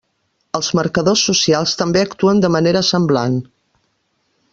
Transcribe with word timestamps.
Els 0.59 0.69
marcadors 0.77 1.25
socials 1.29 1.75
també 1.81 2.01
actuen 2.05 2.41
de 2.45 2.51
manera 2.57 2.85
semblant. 2.91 3.37